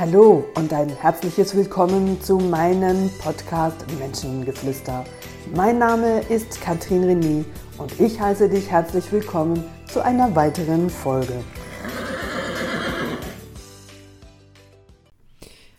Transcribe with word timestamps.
Hallo 0.00 0.44
und 0.54 0.72
ein 0.72 0.90
herzliches 0.90 1.56
Willkommen 1.56 2.22
zu 2.22 2.38
meinem 2.38 3.10
Podcast 3.18 3.84
Menschengeflüster. 3.98 5.04
Mein 5.56 5.78
Name 5.78 6.20
ist 6.28 6.60
Katrin 6.60 7.02
René 7.02 7.44
und 7.78 7.98
ich 7.98 8.20
heiße 8.20 8.48
dich 8.48 8.70
herzlich 8.70 9.10
willkommen 9.10 9.64
zu 9.88 10.00
einer 10.00 10.36
weiteren 10.36 10.88
Folge. 10.88 11.42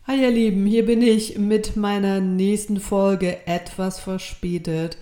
Hi 0.05 0.22
ihr 0.22 0.31
Lieben, 0.31 0.66
hier 0.66 0.86
bin 0.86 1.02
ich 1.02 1.38
mit 1.38 1.77
meiner 1.77 2.20
nächsten 2.20 2.81
Folge 2.81 3.48
etwas 3.48 4.02
verspätet. 4.02 4.98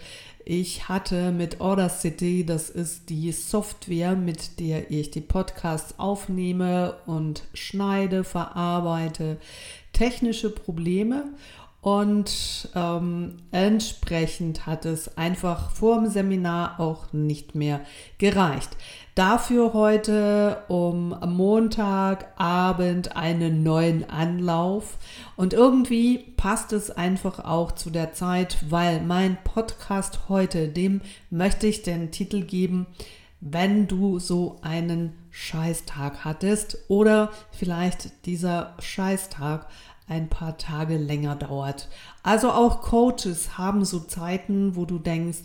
Ich 0.50 0.88
hatte 0.88 1.34
mit 1.34 1.60
Audacity, 1.60 2.46
das 2.46 2.70
ist 2.70 3.10
die 3.10 3.34
Software, 3.34 4.16
mit 4.16 4.62
der 4.62 4.90
ich 4.90 5.12
die 5.12 5.20
Podcasts 5.20 6.00
aufnehme 6.00 6.96
und 7.06 7.44
schneide, 7.54 8.24
verarbeite, 8.24 9.42
technische 9.92 10.50
Probleme 10.50 11.26
und 11.88 12.68
ähm, 12.76 13.38
entsprechend 13.52 14.66
hat 14.66 14.84
es 14.84 15.18
einfach 15.18 15.72
vor 15.72 15.96
dem 15.96 16.10
Seminar 16.10 16.82
auch 16.82 17.14
nicht 17.14 17.56
mehr 17.56 17.80
gereicht. 18.18 18.76
Dafür 19.16 19.72
heute 19.72 20.64
um 20.68 21.18
Montagabend 21.26 23.16
einen 23.16 23.64
neuen 23.64 24.10
Anlauf. 24.10 24.98
Und 25.38 25.54
irgendwie 25.54 26.18
passt 26.36 26.74
es 26.74 26.92
einfach 26.92 27.40
auch 27.46 27.72
zu 27.72 27.90
der 27.90 28.12
Zeit, 28.12 28.58
weil 28.68 29.00
mein 29.00 29.38
Podcast 29.46 30.28
heute, 30.28 30.68
dem 30.68 31.00
möchte 31.30 31.68
ich 31.68 31.84
den 31.84 32.12
Titel 32.12 32.42
geben, 32.42 32.86
wenn 33.40 33.88
du 33.88 34.20
so 34.20 34.60
einen 34.62 35.14
Scheißtag 35.32 36.26
hattest 36.26 36.80
oder 36.90 37.32
vielleicht 37.52 38.26
dieser 38.26 38.76
Scheißtag 38.80 39.68
ein 40.08 40.30
paar 40.30 40.58
Tage 40.58 40.98
länger 40.98 41.36
dauert. 41.36 41.90
Also 42.24 42.52
auch 42.52 42.82
Coaches 42.82 43.58
haben 43.58 43.84
so 43.86 44.00
Zeiten, 44.00 44.76
wo 44.76 44.86
du 44.86 45.00
denkst, 45.00 45.40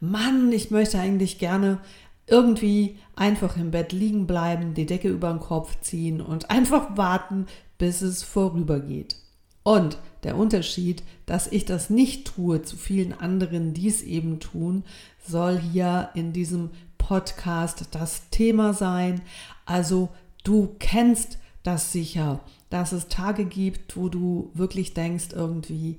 Mann, 0.00 0.52
ich 0.52 0.70
möchte 0.70 0.98
eigentlich 0.98 1.38
gerne 1.38 1.78
irgendwie 2.26 2.98
einfach 3.16 3.56
im 3.56 3.70
Bett 3.70 3.92
liegen 3.92 4.26
bleiben, 4.26 4.74
die 4.74 4.86
Decke 4.86 5.08
über 5.08 5.30
den 5.30 5.40
Kopf 5.40 5.80
ziehen 5.80 6.20
und 6.20 6.50
einfach 6.50 6.96
warten, 6.96 7.46
bis 7.78 8.02
es 8.02 8.22
vorübergeht. 8.22 9.16
Und 9.62 9.98
der 10.24 10.36
Unterschied, 10.36 11.02
dass 11.26 11.46
ich 11.46 11.64
das 11.64 11.90
nicht 11.90 12.26
tue 12.26 12.62
zu 12.62 12.76
vielen 12.76 13.12
anderen, 13.12 13.74
die 13.74 13.88
es 13.88 14.02
eben 14.02 14.40
tun, 14.40 14.84
soll 15.26 15.58
hier 15.58 16.10
in 16.14 16.32
diesem 16.32 16.70
Podcast 16.96 17.88
das 17.92 18.28
Thema 18.30 18.74
sein. 18.74 19.20
Also 19.64 20.08
du 20.42 20.74
kennst 20.78 21.38
das 21.68 21.92
sicher 21.92 22.40
dass 22.70 22.92
es 22.92 23.08
Tage 23.08 23.44
gibt, 23.44 23.96
wo 23.96 24.08
du 24.08 24.50
wirklich 24.54 24.94
denkst, 24.94 25.28
irgendwie, 25.34 25.98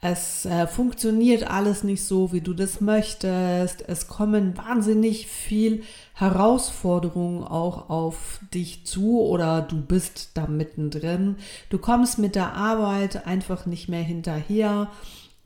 es 0.00 0.44
äh, 0.44 0.66
funktioniert 0.66 1.50
alles 1.50 1.82
nicht 1.82 2.04
so, 2.04 2.30
wie 2.32 2.42
du 2.42 2.52
das 2.52 2.82
möchtest. 2.82 3.88
Es 3.88 4.06
kommen 4.06 4.56
wahnsinnig 4.56 5.26
viel 5.28 5.82
Herausforderungen 6.12 7.42
auch 7.42 7.88
auf 7.88 8.38
dich 8.52 8.84
zu 8.84 9.22
oder 9.22 9.62
du 9.62 9.80
bist 9.80 10.32
da 10.34 10.46
mittendrin. 10.46 11.36
Du 11.70 11.78
kommst 11.78 12.18
mit 12.18 12.34
der 12.34 12.52
Arbeit 12.52 13.26
einfach 13.26 13.64
nicht 13.64 13.88
mehr 13.88 14.02
hinterher. 14.02 14.90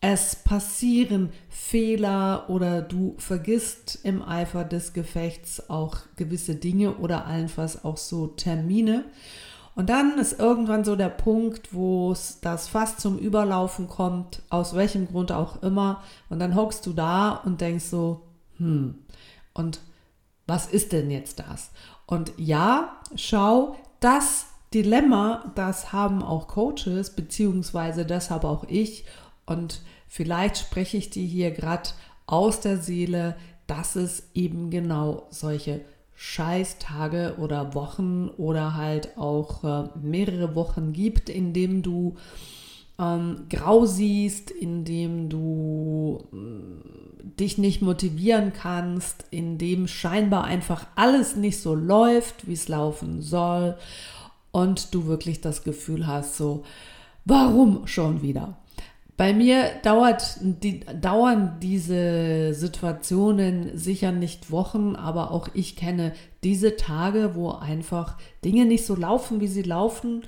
Es 0.00 0.34
passieren 0.34 1.30
Fehler 1.48 2.50
oder 2.50 2.82
du 2.82 3.14
vergisst 3.18 4.00
im 4.02 4.22
Eifer 4.22 4.64
des 4.64 4.92
Gefechts 4.92 5.70
auch 5.70 5.98
gewisse 6.16 6.56
Dinge 6.56 6.96
oder 6.96 7.26
allenfalls 7.26 7.84
auch 7.84 7.96
so 7.96 8.26
Termine. 8.26 9.04
Und 9.78 9.90
dann 9.90 10.18
ist 10.18 10.40
irgendwann 10.40 10.82
so 10.82 10.96
der 10.96 11.08
Punkt, 11.08 11.72
wo 11.72 12.10
es 12.10 12.40
das 12.40 12.66
fast 12.66 13.00
zum 13.00 13.16
Überlaufen 13.16 13.86
kommt, 13.86 14.42
aus 14.50 14.74
welchem 14.74 15.06
Grund 15.06 15.30
auch 15.30 15.62
immer. 15.62 16.02
Und 16.28 16.40
dann 16.40 16.56
hockst 16.56 16.84
du 16.84 16.92
da 16.92 17.30
und 17.44 17.60
denkst 17.60 17.84
so, 17.84 18.22
hm, 18.56 18.98
und 19.54 19.78
was 20.48 20.66
ist 20.66 20.90
denn 20.90 21.12
jetzt 21.12 21.38
das? 21.38 21.70
Und 22.06 22.32
ja, 22.38 22.96
schau, 23.14 23.76
das 24.00 24.46
Dilemma, 24.74 25.52
das 25.54 25.92
haben 25.92 26.24
auch 26.24 26.48
Coaches, 26.48 27.14
beziehungsweise 27.14 28.04
das 28.04 28.30
habe 28.30 28.48
auch 28.48 28.64
ich. 28.66 29.04
Und 29.46 29.82
vielleicht 30.08 30.58
spreche 30.58 30.96
ich 30.96 31.10
dir 31.10 31.24
hier 31.24 31.52
gerade 31.52 31.90
aus 32.26 32.58
der 32.58 32.78
Seele, 32.78 33.36
dass 33.68 33.94
es 33.94 34.24
eben 34.34 34.70
genau 34.70 35.28
solche 35.30 35.82
Scheißtage 36.20 37.36
oder 37.38 37.74
Wochen 37.74 38.28
oder 38.38 38.74
halt 38.74 39.16
auch 39.16 39.62
äh, 39.62 39.88
mehrere 40.02 40.56
Wochen 40.56 40.92
gibt, 40.92 41.28
in 41.28 41.52
dem 41.52 41.80
du 41.82 42.16
ähm, 42.98 43.46
grau 43.48 43.86
siehst, 43.86 44.50
in 44.50 44.84
dem 44.84 45.28
du 45.28 46.24
äh, 46.32 47.28
dich 47.38 47.56
nicht 47.56 47.82
motivieren 47.82 48.52
kannst, 48.52 49.26
in 49.30 49.58
dem 49.58 49.86
scheinbar 49.86 50.42
einfach 50.42 50.88
alles 50.96 51.36
nicht 51.36 51.60
so 51.60 51.76
läuft, 51.76 52.48
wie 52.48 52.54
es 52.54 52.66
laufen 52.66 53.22
soll 53.22 53.76
und 54.50 54.92
du 54.92 55.06
wirklich 55.06 55.40
das 55.40 55.62
Gefühl 55.62 56.08
hast, 56.08 56.36
so, 56.36 56.64
warum 57.26 57.86
schon 57.86 58.22
wieder? 58.22 58.56
Bei 59.18 59.34
mir 59.34 59.72
dauert, 59.82 60.38
die, 60.40 60.78
dauern 60.80 61.58
diese 61.60 62.54
Situationen 62.54 63.76
sicher 63.76 64.12
nicht 64.12 64.52
Wochen, 64.52 64.94
aber 64.94 65.32
auch 65.32 65.48
ich 65.54 65.74
kenne 65.74 66.12
diese 66.44 66.76
Tage, 66.76 67.32
wo 67.34 67.50
einfach 67.50 68.16
Dinge 68.44 68.64
nicht 68.64 68.86
so 68.86 68.94
laufen, 68.94 69.40
wie 69.40 69.48
sie 69.48 69.62
laufen. 69.62 70.22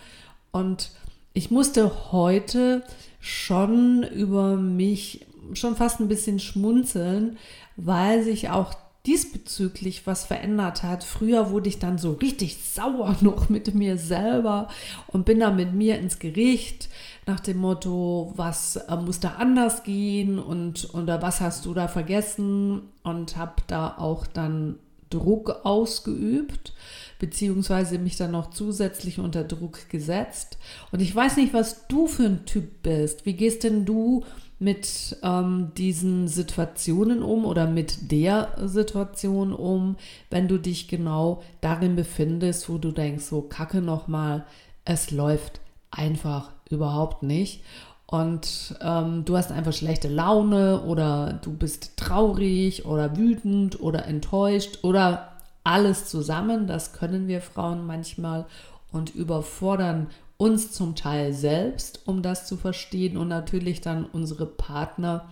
Und 0.51 0.91
ich 1.35 1.53
musste 1.53 2.11
heute 2.11 2.83
schon 3.21 4.03
über 4.03 4.57
mich 4.57 5.25
schon 5.53 5.77
fast 5.77 6.01
ein 6.01 6.09
bisschen 6.09 6.41
schmunzeln, 6.41 7.39
weil 7.77 8.25
sich 8.25 8.51
auch 8.51 8.75
diesbezüglich 9.07 10.07
was 10.07 10.25
verändert 10.25 10.83
hat. 10.83 11.05
Früher 11.05 11.51
wurde 11.51 11.69
ich 11.69 11.79
dann 11.79 11.99
so 11.99 12.13
richtig 12.13 12.59
sauer 12.63 13.17
noch 13.21 13.49
mit 13.49 13.75
mir 13.75 13.97
selber 13.97 14.69
und 15.07 15.25
bin 15.25 15.41
dann 15.41 15.57
mit 15.57 15.73
mir 15.73 15.99
ins 15.99 16.19
Gericht 16.19 16.89
nach 17.27 17.41
dem 17.41 17.59
Motto, 17.59 18.33
was 18.37 18.77
äh, 18.77 18.97
muss 18.97 19.21
da 19.21 19.35
anders 19.39 19.85
gehen 19.85 20.39
und 20.39 20.93
oder 20.95 21.23
was 21.23 21.41
hast 21.41 21.67
du 21.67 21.75
da 21.75 21.89
vergessen 21.89 22.83
und 23.03 23.37
habe 23.37 23.63
da 23.67 23.97
auch 23.99 24.27
dann 24.27 24.79
Druck 25.11 25.65
ausgeübt 25.65 26.73
beziehungsweise 27.19 27.99
mich 27.99 28.17
dann 28.17 28.33
noch 28.33 28.51
zusätzlich 28.51 29.21
unter 29.21 29.45
Druck 29.45 29.91
gesetzt. 29.91 30.57
Und 30.91 31.01
ich 31.01 31.15
weiß 31.15 31.37
nicht, 31.37 31.53
was 31.53 31.87
du 31.87 32.07
für 32.07 32.25
ein 32.25 32.47
Typ 32.47 32.83
bist. 32.83 33.27
Wie 33.27 33.35
gehst 33.35 33.63
denn 33.63 33.85
du 33.85 34.25
mit 34.61 35.17
ähm, 35.23 35.73
diesen 35.77 36.29
Situationen 36.29 37.23
um 37.23 37.47
oder 37.47 37.67
mit 37.67 38.13
der 38.13 38.53
Situation 38.63 39.55
um, 39.55 39.97
wenn 40.29 40.49
du 40.49 40.59
dich 40.59 40.87
genau 40.87 41.43
darin 41.63 41.97
befindest, 41.97 42.69
wo 42.69 42.77
du 42.77 42.93
denkst, 42.93 43.25
so 43.25 43.41
kacke 43.41 43.81
nochmal, 43.81 44.45
es 44.85 45.11
läuft 45.11 45.61
einfach 45.91 46.51
überhaupt 46.69 47.23
nicht. 47.23 47.65
Und 48.07 48.77
ähm, 48.83 49.25
du 49.25 49.37
hast 49.37 49.51
einfach 49.51 49.73
schlechte 49.73 50.09
Laune 50.09 50.83
oder 50.83 51.39
du 51.43 51.53
bist 51.53 51.97
traurig 51.97 52.85
oder 52.85 53.17
wütend 53.17 53.81
oder 53.81 54.05
enttäuscht 54.07 54.81
oder 54.83 55.39
alles 55.65 56.07
zusammen. 56.07 56.67
Das 56.67 56.93
können 56.93 57.29
wir 57.29 57.41
Frauen 57.41 57.87
manchmal 57.87 58.47
und 58.93 59.15
überfordern 59.15 60.09
uns 60.41 60.73
zum 60.73 60.97
Teil 60.97 61.35
selbst, 61.35 62.01
um 62.07 62.23
das 62.23 62.47
zu 62.47 62.57
verstehen 62.57 63.19
und 63.19 63.29
natürlich 63.29 63.83
dann 63.83 64.07
unsere 64.07 64.47
Partner 64.47 65.29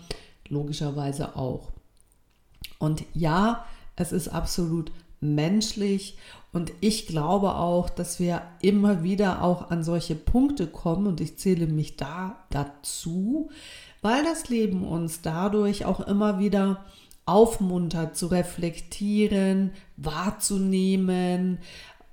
logischerweise 0.50 1.34
auch. 1.34 1.70
Und 2.78 3.04
ja, 3.14 3.64
es 3.96 4.12
ist 4.12 4.28
absolut 4.28 4.92
menschlich 5.20 6.18
und 6.52 6.72
ich 6.80 7.06
glaube 7.06 7.54
auch, 7.54 7.88
dass 7.88 8.20
wir 8.20 8.42
immer 8.60 9.02
wieder 9.02 9.42
auch 9.42 9.70
an 9.70 9.82
solche 9.82 10.14
Punkte 10.14 10.66
kommen 10.66 11.06
und 11.06 11.22
ich 11.22 11.38
zähle 11.38 11.66
mich 11.68 11.96
da 11.96 12.36
dazu, 12.50 13.48
weil 14.02 14.22
das 14.24 14.50
Leben 14.50 14.86
uns 14.86 15.22
dadurch 15.22 15.86
auch 15.86 16.00
immer 16.00 16.38
wieder 16.38 16.84
aufmuntert 17.24 18.14
zu 18.14 18.26
reflektieren, 18.26 19.72
wahrzunehmen, 19.96 21.60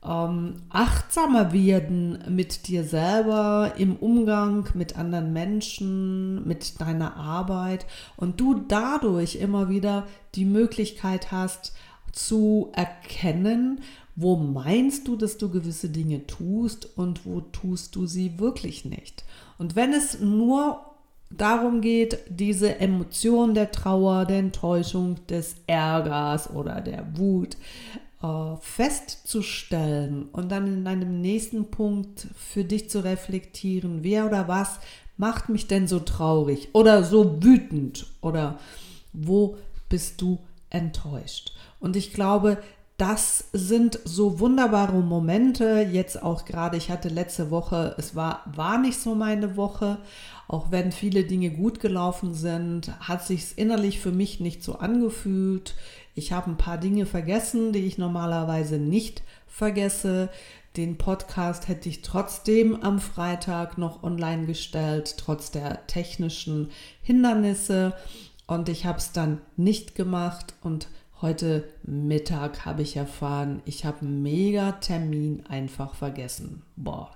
ähm, 0.08 0.62
achtsamer 0.70 1.52
werden 1.54 2.20
mit 2.30 2.68
dir 2.68 2.84
selber 2.84 3.74
im 3.78 3.96
Umgang 3.96 4.70
mit 4.74 4.98
anderen 4.98 5.34
Menschen, 5.34 6.48
mit 6.48 6.80
deiner 6.80 7.16
Arbeit 7.18 7.86
und 8.16 8.40
du 8.40 8.54
dadurch 8.68 9.36
immer 9.36 9.70
wieder 9.70 10.08
die 10.36 10.46
Möglichkeit 10.46 11.32
hast 11.32 11.74
zu 12.12 12.72
erkennen, 12.74 13.82
wo 14.16 14.38
meinst 14.38 15.08
du, 15.08 15.18
dass 15.18 15.38
du 15.38 15.50
gewisse 15.50 15.90
Dinge 15.90 16.26
tust 16.26 16.98
und 16.98 17.26
wo 17.26 17.42
tust 17.42 17.96
du 17.96 18.06
sie 18.06 18.40
wirklich 18.40 18.86
nicht. 18.86 19.26
Und 19.58 19.76
wenn 19.76 19.92
es 19.92 20.20
nur 20.22 20.80
darum 21.30 21.82
geht, 21.82 22.20
diese 22.30 22.80
Emotion 22.80 23.54
der 23.54 23.72
Trauer, 23.72 24.26
der 24.26 24.40
Enttäuschung, 24.40 25.18
des 25.28 25.56
Ärgers 25.68 26.50
oder 26.50 26.82
der 26.82 27.18
Wut 27.18 27.58
äh, 28.26 28.58
festzustellen 28.60 30.30
und 30.32 30.52
dann 30.52 30.68
in 30.68 30.88
einem 30.88 31.22
nächsten 31.22 31.70
Punkt 31.70 32.28
für 32.36 32.64
dich 32.64 32.90
zu 32.90 33.04
reflektieren, 33.04 34.04
wer 34.04 34.26
oder 34.26 34.48
was 34.48 34.80
macht 35.18 35.50
mich 35.50 35.68
denn 35.68 35.88
so 35.88 36.00
traurig 36.00 36.70
oder 36.74 37.04
so 37.04 37.44
wütend 37.44 38.08
oder 38.22 38.60
wo 39.14 39.58
bist 39.90 40.22
du 40.22 40.40
enttäuscht? 40.70 41.54
Und 41.80 41.96
ich 41.96 42.14
glaube, 42.14 42.58
das 42.98 43.50
sind 43.52 44.00
so 44.06 44.40
wunderbare 44.40 45.02
Momente. 45.02 45.88
Jetzt 45.92 46.24
auch 46.24 46.46
gerade, 46.46 46.78
ich 46.78 46.90
hatte 46.90 47.10
letzte 47.10 47.52
Woche, 47.52 47.94
es 47.98 48.16
war, 48.16 48.44
war 48.46 48.78
nicht 48.78 49.00
so 49.00 49.16
meine 49.16 49.58
Woche, 49.58 49.98
auch 50.48 50.72
wenn 50.72 50.92
viele 50.92 51.26
Dinge 51.26 51.50
gut 51.50 51.80
gelaufen 51.80 52.34
sind, 52.34 52.98
hat 53.02 53.26
sich 53.26 53.58
innerlich 53.58 54.00
für 54.00 54.12
mich 54.12 54.40
nicht 54.40 54.64
so 54.64 54.76
angefühlt. 54.76 55.76
Ich 56.16 56.32
habe 56.32 56.50
ein 56.50 56.58
paar 56.58 56.78
Dinge 56.78 57.06
vergessen, 57.06 57.74
die 57.74 57.86
ich 57.86 57.98
normalerweise 57.98 58.78
nicht 58.78 59.22
vergesse. 59.48 60.30
Den 60.76 60.98
Podcast 60.98 61.68
hätte 61.68 61.88
ich 61.88 62.02
trotzdem 62.02 62.82
am 62.82 63.00
Freitag 63.00 63.78
noch 63.78 64.02
online 64.02 64.46
gestellt, 64.46 65.16
trotz 65.18 65.52
der 65.52 65.86
technischen 65.88 66.72
Hindernisse. 67.02 67.94
Und 68.48 68.70
ich 68.70 68.86
habe 68.86 68.98
es 68.98 69.12
dann 69.12 69.42
nicht 69.56 69.96
gemacht 69.96 70.56
und 70.62 70.88
Heute 71.22 71.64
Mittag 71.84 72.66
habe 72.66 72.82
ich 72.82 72.98
erfahren, 72.98 73.62
ich 73.66 73.86
habe 73.86 74.02
einen 74.02 74.22
Mega-Termin 74.22 75.46
einfach 75.48 75.96
vergessen. 75.96 76.62
Boah. 76.76 77.10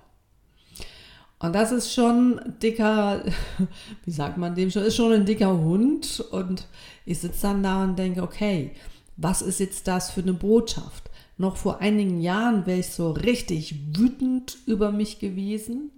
Und 1.40 1.54
das 1.54 1.72
ist 1.72 1.92
schon 1.92 2.38
dicker, 2.62 3.24
wie 4.04 4.10
sagt 4.10 4.36
man 4.36 4.54
dem 4.54 4.70
schon, 4.70 4.82
ist 4.82 4.96
schon 4.96 5.12
ein 5.12 5.26
dicker 5.26 5.58
Hund. 5.58 6.20
Und 6.30 6.68
ich 7.06 7.18
sitze 7.18 7.42
dann 7.42 7.62
da 7.62 7.82
und 7.82 7.98
denke, 7.98 8.22
okay, 8.22 8.72
was 9.16 9.42
ist 9.42 9.58
jetzt 9.58 9.88
das 9.88 10.10
für 10.10 10.20
eine 10.20 10.34
Botschaft? 10.34 11.10
Noch 11.38 11.56
vor 11.56 11.80
einigen 11.80 12.20
Jahren 12.20 12.66
wäre 12.66 12.80
ich 12.80 12.88
so 12.88 13.10
richtig 13.12 13.74
wütend 13.96 14.58
über 14.66 14.92
mich 14.92 15.18
gewesen. 15.18 15.90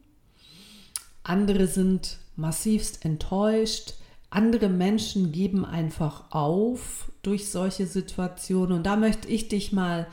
Andere 1.24 1.66
sind 1.66 2.18
massivst 2.36 3.04
enttäuscht. 3.04 3.94
Andere 4.30 4.68
Menschen 4.68 5.32
geben 5.32 5.64
einfach 5.64 6.30
auf 6.30 7.10
durch 7.22 7.50
solche 7.50 7.86
Situationen. 7.86 8.76
Und 8.76 8.86
da 8.86 8.94
möchte 8.94 9.28
ich 9.28 9.48
dich 9.48 9.72
mal 9.72 10.06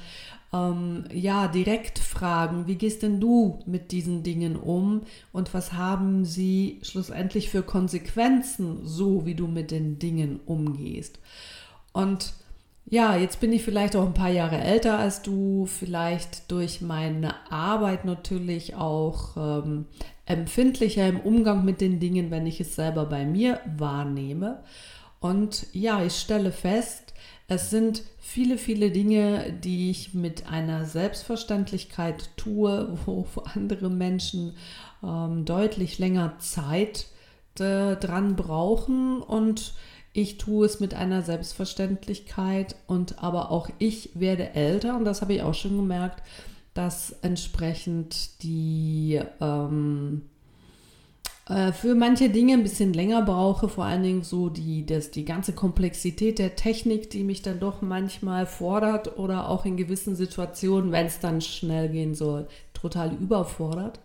ähm, 0.54 1.06
ja 1.14 1.48
direkt 1.48 2.00
fragen, 2.00 2.68
wie 2.68 2.76
gehst 2.76 3.04
denn 3.04 3.20
du 3.20 3.60
mit 3.66 3.92
diesen 3.92 4.24
Dingen 4.24 4.56
um 4.56 5.02
und 5.32 5.54
was 5.54 5.74
haben 5.74 6.26
sie 6.26 6.80
schlussendlich 6.82 7.50
für 7.50 7.64
Konsequenzen, 7.64 8.80
so 8.84 9.26
wie 9.26 9.36
du 9.36 9.48
mit 9.48 9.72
den 9.72 10.00
Dingen 10.00 10.40
umgehst? 10.46 11.20
Und 11.94 12.34
ja, 12.92 13.16
jetzt 13.16 13.40
bin 13.40 13.54
ich 13.54 13.64
vielleicht 13.64 13.96
auch 13.96 14.06
ein 14.06 14.16
paar 14.16 14.32
Jahre 14.32 14.58
älter 14.58 14.98
als 14.98 15.22
du, 15.22 15.68
vielleicht 15.68 16.50
durch 16.52 16.82
meine 16.82 17.36
Arbeit 17.52 18.04
natürlich 18.04 18.76
auch 18.76 19.38
ähm, 19.38 19.86
empfindlicher 20.26 21.08
im 21.08 21.20
Umgang 21.20 21.64
mit 21.64 21.82
den 21.82 22.00
Dingen, 22.00 22.32
wenn 22.32 22.48
ich 22.48 22.60
es 22.60 22.76
selber 22.76 23.06
bei 23.06 23.26
mir 23.26 23.60
wahrnehme. 23.78 24.64
Und 25.20 25.68
ja, 25.74 26.04
ich 26.04 26.16
stelle 26.16 26.52
fest, 26.52 27.14
es 27.50 27.72
sind 27.72 28.04
viele, 28.20 28.60
viele 28.60 28.92
Dinge, 28.92 29.52
die 29.52 29.90
ich 29.90 30.14
mit 30.14 30.48
einer 30.48 30.86
Selbstverständlichkeit 30.86 32.30
tue, 32.38 32.98
wo 33.06 33.26
andere 33.54 33.90
Menschen 33.90 34.56
ähm, 35.04 35.46
deutlich 35.46 35.98
länger 35.98 36.36
Zeit 36.38 37.08
äh, 37.60 37.96
dran 37.96 38.36
brauchen. 38.36 39.22
Und 39.22 39.74
ich 40.14 40.38
tue 40.38 40.66
es 40.68 40.80
mit 40.80 40.94
einer 40.94 41.24
Selbstverständlichkeit. 41.24 42.76
Und 42.86 43.22
aber 43.24 43.50
auch 43.50 43.70
ich 43.80 44.12
werde 44.14 44.54
älter. 44.54 44.96
Und 44.96 45.06
das 45.06 45.22
habe 45.22 45.34
ich 45.34 45.42
auch 45.42 45.56
schon 45.56 45.76
gemerkt, 45.76 46.22
dass 46.76 47.12
entsprechend 47.24 48.44
die 48.44 49.20
ähm, 49.42 50.22
äh, 51.50 51.74
für 51.74 51.96
manche 51.96 52.30
Dinge 52.30 52.54
ein 52.54 52.64
bisschen 52.64 52.94
länger 52.94 53.24
brauche, 53.24 53.70
vor 53.70 53.86
allen 53.86 54.04
Dingen 54.04 54.24
so 54.24 54.50
die, 54.50 54.86
das, 54.86 55.10
die 55.10 55.26
ganze 55.26 55.54
Komplexität 55.54 56.38
der 56.38 56.56
Technik, 56.56 57.10
die 57.10 57.24
mich 57.24 57.42
dann 57.42 57.60
doch 57.60 57.82
manchmal 57.82 58.46
fordert 58.46 59.18
oder 59.18 59.50
auch 59.50 59.66
in 59.66 59.76
gewissen 59.76 60.16
Situationen, 60.16 60.92
wenn 60.92 61.08
es 61.08 61.20
dann 61.20 61.42
schnell 61.42 61.90
gehen 61.90 62.14
soll, 62.14 62.48
total 62.74 63.14
überfordert. 63.14 64.00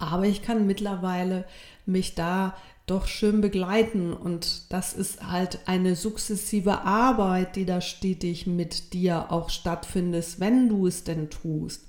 Aber 0.00 0.24
ich 0.24 0.42
kann 0.42 0.66
mittlerweile 0.66 1.44
mich 1.86 2.16
da 2.16 2.56
doch 2.86 3.06
schön 3.06 3.40
begleiten 3.40 4.12
und 4.12 4.72
das 4.72 4.94
ist 4.94 5.24
halt 5.24 5.60
eine 5.66 5.94
sukzessive 5.94 6.80
Arbeit, 6.80 7.54
die 7.54 7.64
da 7.64 7.80
stetig 7.80 8.48
mit 8.48 8.92
dir 8.92 9.30
auch 9.30 9.50
stattfindet, 9.50 10.40
wenn 10.40 10.68
du 10.68 10.88
es 10.88 11.04
denn 11.04 11.30
tust. 11.30 11.86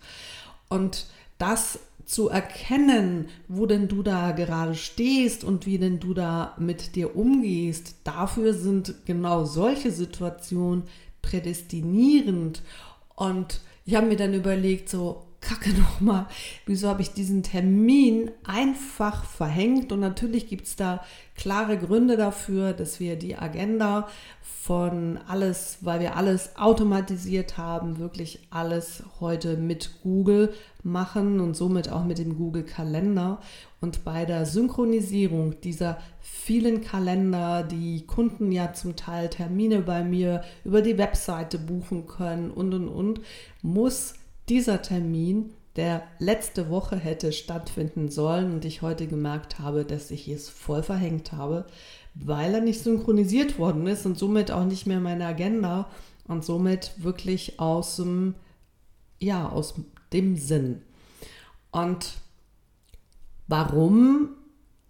Und 0.70 1.08
das 1.40 1.80
zu 2.06 2.30
erkennen, 2.30 3.28
wo 3.48 3.66
denn 3.66 3.88
du 3.88 4.04
da 4.04 4.32
gerade 4.32 4.76
stehst 4.76 5.44
und 5.44 5.66
wie 5.66 5.78
denn 5.78 6.00
du 6.00 6.14
da 6.14 6.56
mit 6.60 6.96
dir 6.96 7.16
umgehst, 7.16 7.96
dafür 8.04 8.54
sind 8.54 8.94
genau 9.06 9.46
solche 9.46 9.92
Situationen 9.92 10.84
prädestinierend. 11.22 12.62
Und 13.16 13.62
ich 13.86 13.96
habe 13.96 14.08
mir 14.08 14.18
dann 14.18 14.34
überlegt, 14.34 14.90
so, 14.90 15.24
Kacke 15.44 15.72
nochmal, 15.74 16.28
wieso 16.66 16.88
habe 16.88 17.02
ich 17.02 17.14
diesen 17.14 17.44
Termin 17.44 18.32
einfach 18.44 19.26
verhängt? 19.26 19.92
Und 19.92 20.00
natürlich 20.00 20.48
gibt 20.48 20.68
es 20.68 20.76
da 20.76 21.04
klare 21.36 21.78
Gründe 21.78 22.18
dafür, 22.18 22.74
dass 22.74 23.00
wir 23.00 23.16
die 23.18 23.36
Agenda 23.36 24.08
von 24.42 25.20
alles, 25.28 25.80
weil 25.82 26.00
wir 26.00 26.16
alles 26.16 26.56
automatisiert 26.56 27.58
haben, 27.58 28.00
wirklich 28.00 28.40
alles 28.50 29.04
heute 29.20 29.58
mit 29.58 30.02
Google 30.04 30.54
machen 30.84 31.42
und 31.42 31.56
somit 31.56 31.92
auch 31.92 32.06
mit 32.06 32.18
dem 32.18 32.38
Google 32.38 32.64
Kalender. 32.64 33.42
Und 33.82 34.06
bei 34.06 34.24
der 34.24 34.46
Synchronisierung 34.46 35.60
dieser 35.60 35.98
vielen 36.22 36.82
Kalender, 36.82 37.64
die 37.64 38.06
Kunden 38.06 38.54
ja 38.54 38.72
zum 38.72 38.96
Teil 38.96 39.30
Termine 39.30 39.82
bei 39.82 40.04
mir 40.06 40.44
über 40.64 40.82
die 40.82 40.98
Webseite 40.98 41.60
buchen 41.60 42.08
können 42.08 42.50
und 42.50 42.74
und 42.74 42.88
und, 42.88 43.22
muss 43.62 44.14
dieser 44.50 44.82
Termin, 44.82 45.54
der 45.76 46.04
letzte 46.20 46.70
Woche 46.70 46.98
hätte 46.98 47.32
stattfinden 47.32 48.10
sollen 48.10 48.54
und 48.54 48.66
ich 48.66 48.82
heute 48.82 49.08
gemerkt 49.08 49.60
habe, 49.60 49.86
dass 49.86 50.12
ich 50.12 50.28
es 50.28 50.50
voll 50.50 50.84
verhängt 50.84 51.32
habe, 51.32 51.66
weil 52.14 52.54
er 52.54 52.62
nicht 52.62 52.82
synchronisiert 52.82 53.58
worden 53.58 53.88
ist 53.88 54.06
und 54.06 54.18
somit 54.18 54.52
auch 54.52 54.66
nicht 54.66 54.86
mehr 54.86 55.00
meine 55.00 55.26
Agenda 55.26 55.90
und 56.28 56.46
somit 56.46 56.92
wirklich 56.98 57.60
aus 57.60 57.96
dem, 57.96 58.36
ja, 59.20 59.50
aus 59.50 59.76
dem 60.12 60.38
Sinn. 60.38 60.82
Und 61.72 62.12
warum 63.48 64.30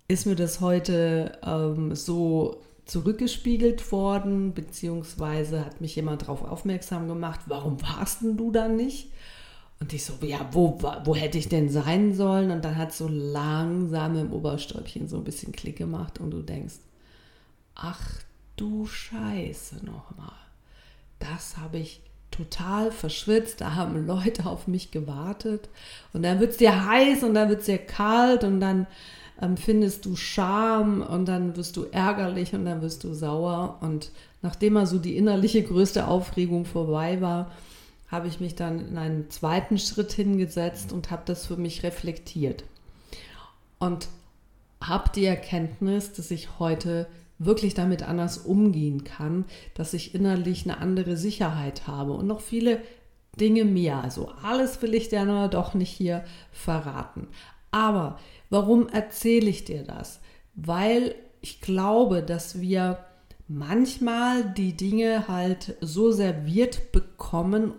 ist 0.10 0.25
mir 0.25 0.36
das 0.36 0.60
heute 0.60 1.39
ähm, 1.45 1.95
so 1.95 2.62
zurückgespiegelt 2.86 3.89
worden, 3.93 4.53
beziehungsweise 4.53 5.65
hat 5.65 5.79
mich 5.79 5.95
jemand 5.95 6.24
darauf 6.24 6.43
aufmerksam 6.43 7.07
gemacht, 7.07 7.39
warum 7.48 7.81
warst 7.81 8.22
denn 8.22 8.36
du 8.36 8.51
da 8.51 8.67
nicht? 8.67 9.12
Und 9.83 9.91
ich 9.91 10.05
so, 10.05 10.13
ja, 10.21 10.47
wo, 10.53 10.79
wo 11.03 11.13
hätte 11.13 11.37
ich 11.37 11.49
denn 11.49 11.67
sein 11.67 12.13
sollen? 12.13 12.51
Und 12.51 12.63
dann 12.63 12.77
hat 12.77 12.93
so 12.93 13.09
langsam 13.09 14.15
im 14.15 14.31
Oberstäubchen 14.31 15.09
so 15.09 15.17
ein 15.17 15.25
bisschen 15.25 15.51
Klick 15.51 15.75
gemacht 15.75 16.21
und 16.21 16.31
du 16.31 16.41
denkst, 16.41 16.75
ach 17.75 17.99
du 18.55 18.85
Scheiße 18.85 19.85
nochmal. 19.85 20.31
Das 21.19 21.57
habe 21.57 21.79
ich 21.79 21.99
total 22.31 22.93
verschwitzt, 22.93 23.59
da 23.59 23.75
haben 23.75 24.07
Leute 24.07 24.45
auf 24.45 24.67
mich 24.67 24.91
gewartet 24.91 25.67
und 26.13 26.23
dann 26.23 26.39
wird 26.39 26.51
es 26.51 26.57
dir 26.57 26.85
heiß 26.85 27.23
und 27.23 27.33
dann 27.33 27.49
wird 27.49 27.59
es 27.59 27.65
dir 27.65 27.77
kalt 27.77 28.45
und 28.45 28.61
dann 28.61 28.87
ähm, 29.41 29.57
findest 29.57 30.05
du 30.05 30.15
Scham 30.15 31.01
und 31.01 31.25
dann 31.25 31.57
wirst 31.57 31.75
du 31.75 31.87
ärgerlich 31.91 32.53
und 32.53 32.63
dann 32.63 32.81
wirst 32.81 33.03
du 33.03 33.13
sauer 33.13 33.79
und 33.81 34.11
nachdem 34.41 34.73
mal 34.73 34.87
so 34.87 34.97
die 34.97 35.17
innerliche 35.17 35.61
größte 35.61 36.07
Aufregung 36.07 36.63
vorbei 36.63 37.19
war, 37.19 37.51
habe 38.13 38.27
ich 38.27 38.39
mich 38.39 38.53
dann 38.53 38.89
in 38.89 38.98
einen 39.00 39.32
zweiten 39.32 39.79
Schritt 39.79 40.13
hingesetzt 40.13 40.93
und 40.93 41.10
habe 41.10 41.24
das 41.25 41.48
für 41.48 41.58
mich 41.58 41.82
reflektiert. 41.82 42.63
Und 43.79 44.08
habe 44.79 45.10
die 45.15 45.25
Erkenntnis, 45.25 46.13
dass 46.13 46.29
ich 46.29 46.60
heute 46.60 47.08
wirklich 47.39 47.74
damit 47.74 48.03
anders 48.03 48.38
umgehen 48.38 49.03
kann, 49.03 49.46
dass 49.74 49.96
ich 49.96 50.13
innerlich 50.13 50.63
eine 50.63 50.77
andere 50.77 51.17
Sicherheit 51.17 51.88
habe 51.88 52.13
und 52.13 52.27
noch 52.27 52.41
viele 52.41 52.82
Dinge 53.39 53.65
mehr. 53.65 54.03
Also 54.03 54.32
alles 54.43 54.79
will 54.84 54.93
ich 54.93 55.10
dir 55.10 55.25
nur 55.25 55.48
doch 55.48 55.74
nicht 55.74 55.89
hier 55.89 56.24
verraten. 56.51 57.27
Aber 57.72 58.20
warum 58.51 58.88
erzähle 58.89 59.50
ich 59.50 59.65
dir 59.65 59.84
das? 59.84 60.20
Weil 60.53 61.15
ich 61.41 61.62
glaube, 61.62 62.22
dass 62.22 62.62
wir 62.62 63.00
manchmal 63.48 64.43
die 64.53 64.77
Dinge 64.77 65.27
halt 65.27 65.75
so 65.82 66.12
serviert 66.12 66.91
bekommen, 66.91 67.12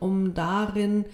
um 0.00 0.34
darin 0.34 1.04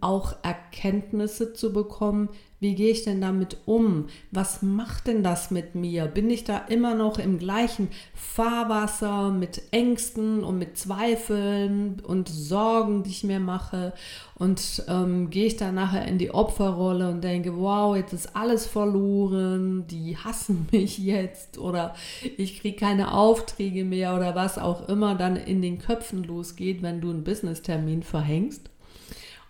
auch 0.00 0.36
Erkenntnisse 0.42 1.52
zu 1.52 1.72
bekommen, 1.72 2.30
wie 2.60 2.74
gehe 2.74 2.90
ich 2.90 3.04
denn 3.04 3.20
damit 3.20 3.58
um? 3.66 4.06
Was 4.32 4.62
macht 4.62 5.06
denn 5.06 5.22
das 5.22 5.52
mit 5.52 5.76
mir? 5.76 6.06
Bin 6.06 6.28
ich 6.28 6.42
da 6.42 6.58
immer 6.58 6.94
noch 6.94 7.18
im 7.18 7.38
gleichen 7.38 7.88
Fahrwasser 8.14 9.30
mit 9.30 9.62
Ängsten 9.70 10.42
und 10.42 10.58
mit 10.58 10.76
Zweifeln 10.76 12.00
und 12.00 12.28
Sorgen, 12.28 13.04
die 13.04 13.10
ich 13.10 13.22
mir 13.22 13.38
mache? 13.38 13.92
Und 14.34 14.82
ähm, 14.88 15.30
gehe 15.30 15.46
ich 15.46 15.56
da 15.56 15.70
nachher 15.70 16.06
in 16.06 16.18
die 16.18 16.32
Opferrolle 16.32 17.10
und 17.10 17.22
denke, 17.22 17.56
wow, 17.56 17.96
jetzt 17.96 18.12
ist 18.12 18.34
alles 18.34 18.66
verloren, 18.66 19.86
die 19.86 20.16
hassen 20.16 20.68
mich 20.72 20.98
jetzt 20.98 21.58
oder 21.58 21.94
ich 22.36 22.60
kriege 22.60 22.76
keine 22.76 23.14
Aufträge 23.14 23.84
mehr 23.84 24.16
oder 24.16 24.34
was 24.34 24.58
auch 24.58 24.88
immer 24.88 25.14
dann 25.14 25.36
in 25.36 25.62
den 25.62 25.78
Köpfen 25.78 26.24
losgeht, 26.24 26.82
wenn 26.82 27.00
du 27.00 27.10
einen 27.10 27.24
Business-Termin 27.24 28.02
verhängst. 28.02 28.68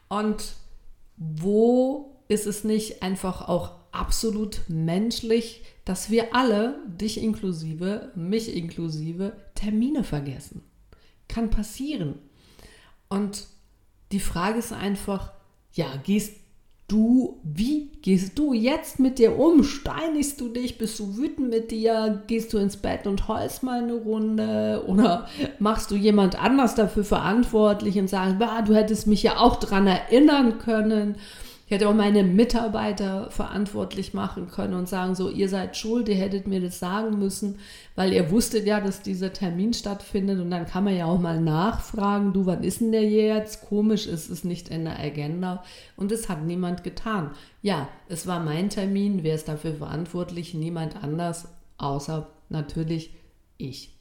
Und 0.09 0.55
wo 1.17 2.08
ist 2.29 2.47
es 2.47 2.65
nicht 2.65 3.03
einfach 3.03 3.49
auch 3.49 3.73
absolut 3.91 4.61
menschlich, 4.69 5.65
dass 5.85 6.11
wir 6.11 6.35
alle, 6.35 6.79
dich 6.87 7.23
inklusive, 7.23 8.13
mich 8.15 8.55
inklusive, 8.55 9.33
Termine 9.55 10.05
vergessen? 10.05 10.63
Kann 11.27 11.51
passieren. 11.51 12.19
Und 13.09 13.47
die 14.13 14.21
Frage 14.21 14.59
ist 14.59 14.73
einfach, 14.73 15.33
ja, 15.73 15.87
gehst 16.05 16.35
du, 16.89 17.41
wie 17.43 17.91
gehst 18.03 18.39
du 18.39 18.53
jetzt 18.53 18.99
mit 18.99 19.19
dir 19.19 19.39
um? 19.39 19.63
Steinigst 19.63 20.41
du 20.41 20.49
dich? 20.49 20.79
Bist 20.79 20.99
du 20.99 21.17
wütend 21.17 21.51
mit 21.51 21.71
dir? 21.71 22.23
Gehst 22.27 22.53
du 22.53 22.59
ins 22.59 22.79
Bett 22.79 23.07
und 23.07 23.29
heulst 23.29 23.63
mal 23.63 23.83
eine 23.83 23.95
Runde? 23.95 24.85
Oder 24.87 25.29
machst 25.59 25.91
du 25.91 25.95
jemand 25.95 26.43
anders 26.43 26.75
dafür 26.75 27.05
verantwortlich 27.05 27.99
und 27.99 28.09
sagst, 28.09 28.37
du 28.67 28.75
hättest 28.75 29.07
mich 29.07 29.23
ja 29.23 29.39
auch 29.39 29.57
daran 29.57 29.87
erinnern 29.87 30.59
können? 30.59 31.17
Ich 31.69 31.75
hätte 31.75 31.87
auch 31.87 31.95
meine 31.95 32.25
Mitarbeiter 32.25 33.31
verantwortlich 33.31 34.15
machen 34.15 34.49
können 34.49 34.73
und 34.73 34.89
sagen, 34.89 35.15
so, 35.15 35.29
ihr 35.29 35.51
seid 35.51 35.77
schuld, 35.77 36.09
ihr 36.09 36.15
hättet 36.15 36.47
mir 36.47 36.63
das 36.63 36.79
sagen 36.79 37.19
müssen, 37.19 37.59
weil 37.95 38.15
ihr 38.15 38.31
wusstet 38.31 38.67
ja, 38.67 38.81
dass 38.81 39.03
dieser 39.03 39.35
Termin 39.35 39.75
stattfindet 39.75 40.41
und 40.41 40.51
dann 40.51 40.65
kann 40.65 40.85
man 40.85 40.97
ja 40.97 41.05
auch 41.05 41.21
mal 41.21 41.39
nachfragen, 41.39 42.33
du, 42.33 42.47
wann 42.47 42.63
ist 42.63 42.81
denn 42.81 42.93
der 42.93 43.05
jetzt? 43.05 43.67
Komisch 43.69 44.07
ist 44.07 44.31
es 44.31 44.45
nicht 44.45 44.71
in 44.71 44.87
der 44.87 44.99
Agenda 44.99 45.63
und 45.95 46.11
es 46.11 46.31
hat 46.31 46.43
niemand 46.43 46.85
getan. 46.85 47.33
Ja, 47.61 47.87
es 48.09 48.27
war 48.27 48.41
mein 48.41 48.71
Termin, 48.71 49.23
wer 49.23 49.35
ist 49.35 49.49
dafür 49.49 49.75
verantwortlich? 49.75 50.55
Niemand 50.55 50.97
anders, 51.05 51.49
außer 51.77 52.31
natürlich 52.49 53.11
ich. 53.59 53.95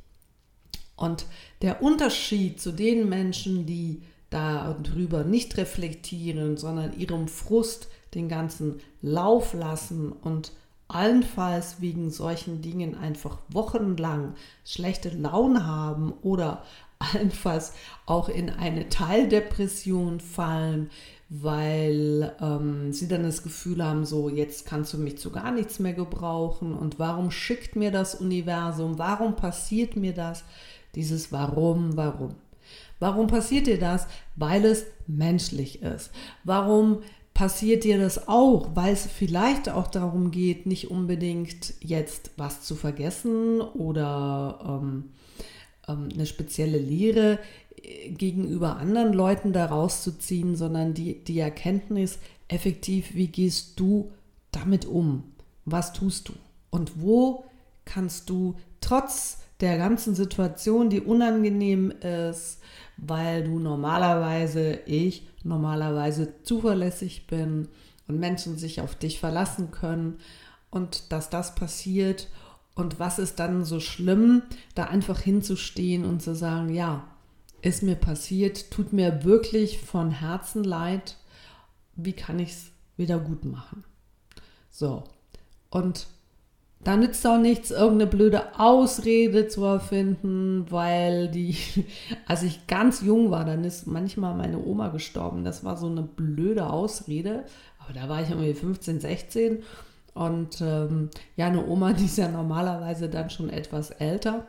Und 0.95 1.25
der 1.61 1.83
Unterschied 1.83 2.61
zu 2.61 2.71
den 2.71 3.09
Menschen, 3.09 3.65
die 3.65 4.03
darüber 4.29 5.23
nicht 5.23 5.57
reflektieren, 5.57 6.57
sondern 6.57 6.97
ihrem 6.97 7.27
Frust 7.27 7.89
den 8.13 8.29
ganzen 8.29 8.79
Lauf 9.01 9.53
lassen 9.53 10.11
und 10.11 10.51
allenfalls 10.87 11.81
wegen 11.81 12.09
solchen 12.11 12.61
Dingen 12.61 12.95
einfach 12.95 13.39
wochenlang 13.49 14.35
schlechte 14.63 15.09
Laune 15.09 15.65
haben 15.65 16.13
oder 16.21 16.63
allenfalls 16.99 17.73
auch 18.05 18.29
in 18.29 18.49
eine 18.49 18.89
Teildepression 18.89 20.19
fallen, 20.19 20.89
weil 21.29 22.35
ähm, 22.41 22.93
sie 22.93 23.07
dann 23.07 23.23
das 23.23 23.43
Gefühl 23.43 23.83
haben, 23.83 24.05
so 24.05 24.29
jetzt 24.29 24.65
kannst 24.65 24.93
du 24.93 24.97
mich 24.97 25.17
zu 25.17 25.29
gar 25.29 25.51
nichts 25.51 25.79
mehr 25.79 25.93
gebrauchen 25.93 26.73
und 26.73 26.99
warum 26.99 27.31
schickt 27.31 27.75
mir 27.75 27.91
das 27.91 28.15
Universum, 28.15 28.97
warum 28.97 29.35
passiert 29.35 29.95
mir 29.97 30.13
das, 30.13 30.45
dieses 30.95 31.31
Warum, 31.31 31.97
warum. 31.97 32.35
Warum 32.99 33.27
passiert 33.27 33.67
dir 33.67 33.79
das? 33.79 34.07
Weil 34.35 34.65
es 34.65 34.85
menschlich 35.07 35.81
ist. 35.81 36.11
Warum 36.43 36.99
passiert 37.33 37.83
dir 37.83 37.99
das 37.99 38.27
auch? 38.27 38.69
Weil 38.73 38.93
es 38.93 39.05
vielleicht 39.05 39.69
auch 39.69 39.87
darum 39.87 40.31
geht, 40.31 40.65
nicht 40.65 40.89
unbedingt 40.89 41.75
jetzt 41.79 42.31
was 42.37 42.63
zu 42.63 42.75
vergessen 42.75 43.61
oder 43.61 44.81
ähm, 44.81 45.11
ähm, 45.87 46.09
eine 46.13 46.25
spezielle 46.25 46.79
Lehre 46.79 47.39
äh, 47.81 48.09
gegenüber 48.09 48.77
anderen 48.77 49.13
Leuten 49.13 49.53
daraus 49.53 50.03
zu 50.03 50.17
ziehen, 50.17 50.55
sondern 50.55 50.93
die, 50.93 51.23
die 51.23 51.39
Erkenntnis, 51.39 52.17
effektiv, 52.47 53.13
wie 53.13 53.27
gehst 53.27 53.79
du 53.79 54.11
damit 54.51 54.85
um? 54.85 55.23
Was 55.65 55.93
tust 55.93 56.29
du? 56.29 56.33
Und 56.69 57.01
wo 57.01 57.45
kannst 57.85 58.29
du 58.29 58.55
trotz 58.81 59.39
der 59.59 59.77
ganzen 59.77 60.15
Situation, 60.15 60.89
die 60.89 61.01
unangenehm 61.01 61.91
ist, 61.91 62.59
weil 62.97 63.43
du 63.43 63.59
normalerweise, 63.59 64.79
ich 64.85 65.27
normalerweise 65.43 66.33
zuverlässig 66.43 67.27
bin 67.27 67.67
und 68.07 68.19
Menschen 68.19 68.57
sich 68.57 68.81
auf 68.81 68.95
dich 68.95 69.19
verlassen 69.19 69.71
können 69.71 70.19
und 70.69 71.11
dass 71.11 71.29
das 71.29 71.55
passiert 71.55 72.27
und 72.75 72.99
was 72.99 73.17
ist 73.17 73.39
dann 73.39 73.65
so 73.65 73.79
schlimm, 73.79 74.43
da 74.75 74.85
einfach 74.85 75.19
hinzustehen 75.19 76.05
und 76.05 76.21
zu 76.21 76.35
sagen, 76.35 76.73
ja, 76.73 77.07
ist 77.63 77.81
mir 77.81 77.95
passiert, 77.95 78.69
tut 78.69 78.93
mir 78.93 79.23
wirklich 79.23 79.79
von 79.79 80.11
Herzen 80.11 80.63
leid, 80.63 81.17
wie 81.95 82.13
kann 82.13 82.37
ich 82.37 82.51
es 82.51 82.71
wieder 82.95 83.17
gut 83.17 83.45
machen? 83.45 83.83
So, 84.69 85.05
und 85.71 86.05
da 86.83 86.95
nützt 86.95 87.25
auch 87.27 87.39
nichts, 87.39 87.71
irgendeine 87.71 88.09
blöde 88.09 88.59
Ausrede 88.59 89.47
zu 89.47 89.63
erfinden, 89.63 90.65
weil 90.69 91.27
die, 91.29 91.57
als 92.27 92.43
ich 92.43 92.67
ganz 92.67 93.01
jung 93.01 93.31
war, 93.31 93.45
dann 93.45 93.63
ist 93.63 93.87
manchmal 93.87 94.35
meine 94.35 94.63
Oma 94.63 94.89
gestorben. 94.89 95.43
Das 95.43 95.63
war 95.63 95.77
so 95.77 95.87
eine 95.87 96.03
blöde 96.03 96.69
Ausrede. 96.69 97.43
Aber 97.79 97.93
da 97.93 98.09
war 98.09 98.21
ich 98.21 98.29
irgendwie 98.29 98.53
15, 98.53 98.99
16. 98.99 99.63
Und 100.13 100.61
ähm, 100.61 101.09
ja, 101.35 101.47
eine 101.47 101.65
Oma, 101.65 101.93
die 101.93 102.05
ist 102.05 102.17
ja 102.17 102.29
normalerweise 102.29 103.09
dann 103.09 103.29
schon 103.29 103.49
etwas 103.49 103.91
älter. 103.91 104.47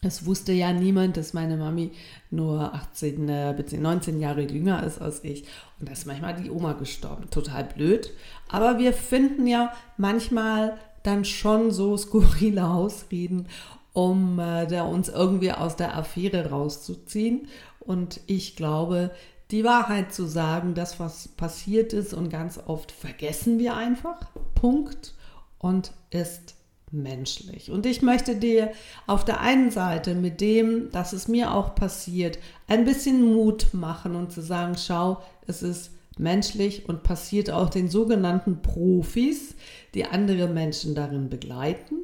Es 0.00 0.24
wusste 0.24 0.52
ja 0.52 0.72
niemand, 0.72 1.16
dass 1.16 1.34
meine 1.34 1.56
Mami 1.56 1.90
nur 2.30 2.72
18 2.72 3.28
äh, 3.28 3.54
bzw. 3.56 3.78
19 3.78 4.20
Jahre 4.20 4.42
jünger 4.42 4.84
ist 4.84 5.00
als 5.00 5.24
ich. 5.24 5.44
Und 5.80 5.88
da 5.88 5.92
ist 5.92 6.06
manchmal 6.06 6.40
die 6.40 6.50
Oma 6.50 6.74
gestorben. 6.74 7.28
Total 7.30 7.64
blöd. 7.64 8.10
Aber 8.48 8.78
wir 8.78 8.92
finden 8.92 9.46
ja 9.46 9.72
manchmal 9.96 10.78
dann 11.02 11.24
schon 11.24 11.70
so 11.70 11.96
skurrile 11.96 12.68
Ausreden, 12.68 13.46
um 13.92 14.38
äh, 14.38 14.66
da 14.66 14.82
uns 14.82 15.08
irgendwie 15.08 15.52
aus 15.52 15.76
der 15.76 15.96
Affäre 15.96 16.50
rauszuziehen. 16.50 17.48
Und 17.80 18.20
ich 18.26 18.56
glaube, 18.56 19.10
die 19.50 19.64
Wahrheit 19.64 20.12
zu 20.12 20.26
sagen, 20.26 20.74
das, 20.74 21.00
was 21.00 21.28
passiert 21.28 21.92
ist, 21.92 22.12
und 22.12 22.28
ganz 22.28 22.60
oft 22.66 22.92
vergessen 22.92 23.58
wir 23.58 23.74
einfach. 23.76 24.20
Punkt. 24.54 25.14
Und 25.58 25.92
ist 26.10 26.54
menschlich. 26.90 27.70
Und 27.70 27.86
ich 27.86 28.02
möchte 28.02 28.36
dir 28.36 28.72
auf 29.06 29.24
der 29.24 29.40
einen 29.40 29.70
Seite 29.70 30.14
mit 30.14 30.40
dem, 30.40 30.90
dass 30.90 31.12
es 31.12 31.28
mir 31.28 31.52
auch 31.52 31.74
passiert, 31.74 32.38
ein 32.66 32.84
bisschen 32.84 33.34
Mut 33.34 33.68
machen 33.72 34.14
und 34.14 34.32
zu 34.32 34.40
sagen, 34.40 34.76
schau, 34.76 35.22
es 35.46 35.62
ist 35.62 35.90
menschlich 36.18 36.88
und 36.88 37.02
passiert 37.02 37.50
auch 37.50 37.70
den 37.70 37.88
sogenannten 37.88 38.62
Profis, 38.62 39.54
die 39.94 40.06
andere 40.06 40.48
Menschen 40.48 40.94
darin 40.94 41.28
begleiten. 41.28 41.96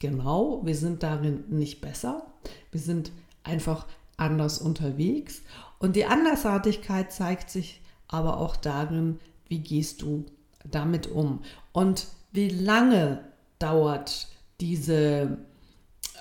Genau, 0.00 0.60
wir 0.64 0.76
sind 0.76 1.02
darin 1.02 1.44
nicht 1.48 1.80
besser. 1.80 2.26
Wir 2.70 2.80
sind 2.80 3.10
einfach 3.42 3.86
anders 4.16 4.58
unterwegs. 4.58 5.42
Und 5.78 5.96
die 5.96 6.06
Andersartigkeit 6.06 7.12
zeigt 7.12 7.50
sich 7.50 7.80
aber 8.08 8.38
auch 8.38 8.56
darin, 8.56 9.18
wie 9.48 9.60
gehst 9.60 10.02
du 10.02 10.24
damit 10.64 11.06
um 11.06 11.40
und 11.72 12.06
wie 12.32 12.48
lange 12.48 13.24
dauert 13.58 14.28
diese 14.60 15.38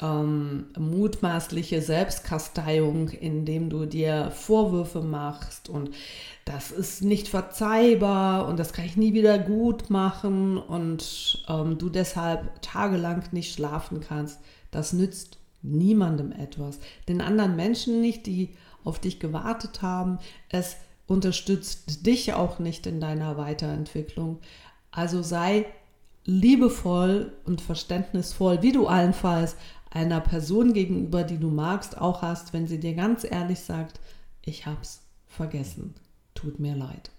ähm, 0.01 0.65
mutmaßliche 0.77 1.81
Selbstkasteiung, 1.81 3.09
indem 3.09 3.69
du 3.69 3.85
dir 3.85 4.31
Vorwürfe 4.31 5.01
machst 5.01 5.69
und 5.69 5.91
das 6.45 6.71
ist 6.71 7.03
nicht 7.03 7.27
verzeihbar 7.27 8.47
und 8.47 8.57
das 8.57 8.73
kann 8.73 8.85
ich 8.85 8.95
nie 8.95 9.13
wieder 9.13 9.37
gut 9.37 9.89
machen 9.89 10.57
und 10.57 11.43
ähm, 11.49 11.77
du 11.77 11.89
deshalb 11.89 12.61
tagelang 12.61 13.23
nicht 13.31 13.53
schlafen 13.53 13.99
kannst, 13.99 14.39
das 14.71 14.93
nützt 14.93 15.39
niemandem 15.61 16.31
etwas. 16.31 16.79
Den 17.07 17.21
anderen 17.21 17.55
Menschen 17.55 17.99
nicht, 18.01 18.25
die 18.25 18.55
auf 18.83 18.99
dich 18.99 19.19
gewartet 19.19 19.81
haben. 19.81 20.19
Es 20.49 20.77
unterstützt 21.07 22.05
dich 22.05 22.33
auch 22.33 22.59
nicht 22.59 22.85
in 22.87 23.01
deiner 23.01 23.37
Weiterentwicklung. 23.37 24.39
Also 24.91 25.21
sei 25.21 25.65
liebevoll 26.25 27.31
und 27.45 27.61
verständnisvoll, 27.61 28.61
wie 28.61 28.73
du 28.73 28.87
allenfalls 28.87 29.55
einer 29.91 30.21
Person 30.21 30.73
gegenüber, 30.73 31.23
die 31.23 31.37
du 31.37 31.49
magst, 31.49 31.97
auch 31.97 32.21
hast, 32.21 32.53
wenn 32.53 32.67
sie 32.67 32.79
dir 32.79 32.93
ganz 32.93 33.23
ehrlich 33.23 33.59
sagt, 33.59 33.99
ich 34.41 34.65
hab's 34.65 35.01
vergessen, 35.27 35.95
tut 36.33 36.59
mir 36.59 36.75
leid. 36.75 37.11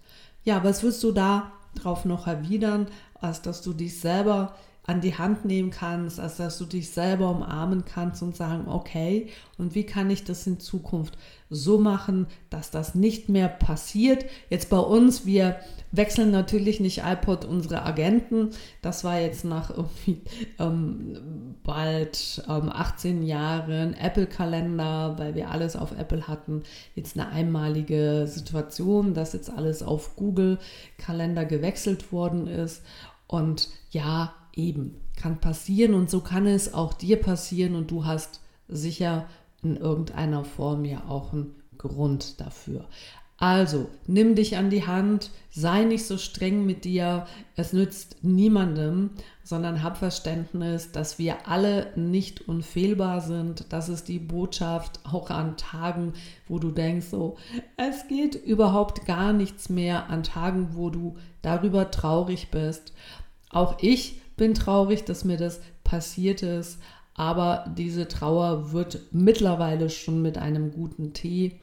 Ja, 0.43 0.63
was 0.63 0.83
wirst 0.83 1.03
du 1.03 1.11
da 1.11 1.51
drauf 1.75 2.05
noch 2.05 2.27
erwidern, 2.27 2.87
als 3.21 3.41
dass 3.41 3.61
du 3.61 3.73
dich 3.73 3.99
selber 3.99 4.55
an 4.89 5.01
die 5.01 5.15
Hand 5.15 5.45
nehmen 5.45 5.69
kannst, 5.69 6.19
als 6.19 6.37
dass 6.37 6.57
du 6.57 6.65
dich 6.65 6.89
selber 6.89 7.29
umarmen 7.29 7.85
kannst 7.85 8.23
und 8.23 8.35
sagen, 8.35 8.67
okay, 8.67 9.29
und 9.59 9.75
wie 9.75 9.83
kann 9.83 10.09
ich 10.09 10.23
das 10.23 10.47
in 10.47 10.59
Zukunft 10.59 11.15
so 11.51 11.77
machen, 11.77 12.25
dass 12.49 12.71
das 12.71 12.95
nicht 12.95 13.29
mehr 13.29 13.49
passiert? 13.49 14.25
Jetzt 14.49 14.71
bei 14.71 14.79
uns, 14.79 15.27
wir 15.27 15.57
wechseln 15.91 16.31
natürlich 16.31 16.79
nicht 16.79 17.03
iPod 17.05 17.45
unsere 17.45 17.83
Agenten. 17.83 18.49
Das 18.81 19.03
war 19.03 19.19
jetzt 19.19 19.45
nach 19.45 19.69
irgendwie 19.69 20.21
ähm, 20.57 21.48
bald 21.69 22.43
ähm, 22.49 22.71
18 22.73 23.21
Jahren 23.21 23.93
Apple-Kalender, 23.93 25.19
weil 25.19 25.35
wir 25.35 25.51
alles 25.51 25.75
auf 25.75 25.91
Apple 25.91 26.27
hatten. 26.27 26.63
Jetzt 26.95 27.15
eine 27.15 27.29
einmalige 27.29 28.25
Situation, 28.25 29.13
dass 29.13 29.33
jetzt 29.33 29.51
alles 29.51 29.83
auf 29.83 30.15
Google-Kalender 30.15 31.45
gewechselt 31.45 32.11
worden 32.11 32.47
ist. 32.47 32.81
Und 33.27 33.69
ja, 33.91 34.33
eben, 34.55 34.99
kann 35.15 35.39
passieren 35.39 35.93
und 35.93 36.09
so 36.09 36.21
kann 36.21 36.47
es 36.47 36.73
auch 36.73 36.91
dir 36.91 37.21
passieren 37.21 37.75
und 37.75 37.91
du 37.91 38.03
hast 38.03 38.41
sicher 38.67 39.27
in 39.61 39.77
irgendeiner 39.77 40.45
Form 40.45 40.85
ja 40.85 41.03
auch 41.07 41.33
einen 41.33 41.53
Grund 41.77 42.41
dafür. 42.41 42.85
Also, 43.39 43.87
nimm 44.05 44.35
dich 44.35 44.57
an 44.57 44.69
die 44.69 44.85
Hand, 44.85 45.31
sei 45.49 45.85
nicht 45.85 46.05
so 46.05 46.17
streng 46.17 46.65
mit 46.65 46.83
dir, 46.83 47.25
es 47.55 47.71
nützt 47.71 48.17
niemandem, 48.21 49.11
sondern 49.43 49.81
hab 49.81 49.97
Verständnis, 49.97 50.91
dass 50.91 51.19
wir 51.19 51.47
alle 51.47 51.87
nicht 51.95 52.49
unfehlbar 52.49 53.21
sind. 53.21 53.65
Das 53.69 53.87
ist 53.87 54.09
die 54.09 54.19
Botschaft 54.19 54.99
auch 55.09 55.29
an 55.29 55.55
Tagen, 55.55 56.13
wo 56.49 56.59
du 56.59 56.69
denkst, 56.69 57.07
so, 57.07 57.37
es 57.77 58.09
geht 58.09 58.35
überhaupt 58.35 59.05
gar 59.05 59.31
nichts 59.31 59.69
mehr, 59.69 60.09
an 60.09 60.23
Tagen, 60.23 60.71
wo 60.73 60.89
du 60.89 61.15
darüber 61.41 61.91
traurig 61.91 62.51
bist. 62.51 62.93
Auch 63.49 63.77
ich 63.79 64.21
bin 64.35 64.53
traurig, 64.53 65.05
dass 65.05 65.23
mir 65.23 65.37
das 65.37 65.61
passiert 65.85 66.43
ist, 66.43 66.79
aber 67.13 67.73
diese 67.77 68.09
Trauer 68.09 68.73
wird 68.73 68.99
mittlerweile 69.11 69.89
schon 69.89 70.21
mit 70.21 70.37
einem 70.37 70.73
guten 70.73 71.13
Tee 71.13 71.59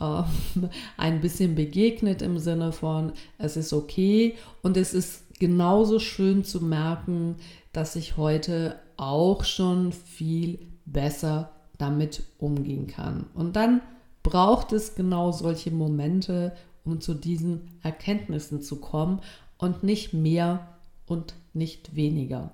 äh, 0.00 0.22
ein 0.96 1.20
bisschen 1.20 1.54
begegnet 1.54 2.22
im 2.22 2.38
Sinne 2.38 2.72
von, 2.72 3.12
es 3.38 3.56
ist 3.56 3.72
okay 3.72 4.36
und 4.62 4.76
es 4.76 4.94
ist 4.94 5.38
genauso 5.38 5.98
schön 5.98 6.44
zu 6.44 6.60
merken, 6.60 7.36
dass 7.72 7.96
ich 7.96 8.16
heute 8.16 8.78
auch 8.96 9.44
schon 9.44 9.92
viel 9.92 10.58
besser 10.84 11.52
damit 11.78 12.22
umgehen 12.38 12.86
kann. 12.86 13.26
Und 13.34 13.56
dann 13.56 13.80
braucht 14.22 14.72
es 14.72 14.94
genau 14.94 15.32
solche 15.32 15.70
Momente, 15.70 16.52
um 16.84 17.00
zu 17.00 17.14
diesen 17.14 17.78
Erkenntnissen 17.82 18.60
zu 18.60 18.76
kommen 18.76 19.20
und 19.56 19.82
nicht 19.82 20.12
mehr 20.12 20.68
und 21.06 21.34
nicht 21.54 21.96
weniger. 21.96 22.52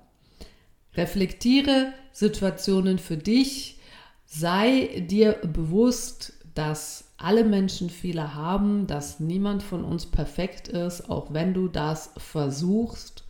Reflektiere 0.95 1.93
Situationen 2.11 2.97
für 2.97 3.17
dich, 3.17 3.79
sei 4.25 5.05
dir 5.07 5.33
bewusst, 5.33 6.33
dass 6.55 7.06
alle 7.17 7.43
Menschen 7.43 7.89
Fehler 7.89 8.35
haben, 8.35 8.87
dass 8.87 9.19
niemand 9.19 9.63
von 9.63 9.83
uns 9.83 10.05
perfekt 10.05 10.67
ist, 10.67 11.09
auch 11.09 11.33
wenn 11.33 11.53
du 11.53 11.67
das 11.67 12.11
versuchst 12.17 13.25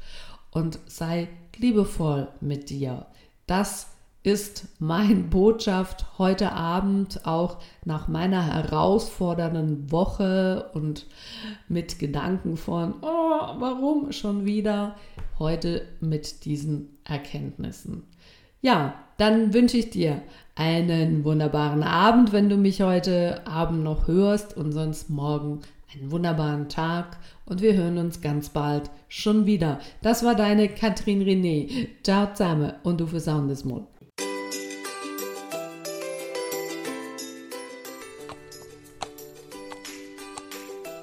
und 0.52 0.80
sei 0.88 1.30
liebevoll 1.56 2.28
mit 2.42 2.70
dir. 2.70 3.06
Das 3.46 3.88
ist 4.24 4.68
mein 4.80 5.30
Botschaft 5.30 6.18
heute 6.18 6.52
Abend 6.52 7.26
auch 7.26 7.60
nach 7.86 8.08
meiner 8.10 8.46
herausfordernden 8.46 9.90
Woche 9.90 10.70
und 10.74 11.06
mit 11.70 11.98
Gedanken 11.98 12.58
von, 12.58 12.96
oh, 13.02 13.40
warum 13.60 14.12
schon 14.12 14.46
wieder? 14.46 14.96
Heute 15.40 15.88
mit 16.02 16.44
diesen 16.44 16.98
Erkenntnissen. 17.06 18.04
Ja, 18.68 18.96
dann 19.16 19.54
wünsche 19.54 19.78
ich 19.78 19.92
dir 19.92 20.22
einen 20.56 21.24
wunderbaren 21.24 21.84
Abend, 21.84 22.34
wenn 22.34 22.50
du 22.50 22.58
mich 22.58 22.82
heute 22.82 23.48
Abend 23.48 23.82
noch 23.82 24.10
hörst 24.10 24.58
und 24.58 24.74
sonst 24.74 25.10
morgen 25.10 25.62
einen 25.94 26.12
wunderbaren 26.12 26.68
Tag 26.68 27.16
und 27.46 27.62
wir 27.62 27.76
hören 27.76 27.98
uns 27.98 28.20
ganz 28.20 28.50
bald 28.50 28.90
schon 29.08 29.46
wieder. 29.46 29.80
Das 30.02 30.26
war 30.26 30.36
deine 30.36 30.68
Katrin 30.68 31.24
René. 31.24 31.88
Ciao 32.04 32.28
zusammen 32.34 32.74
und 32.84 33.00
du 33.00 33.08
das 33.48 33.64
mal. 33.64 33.97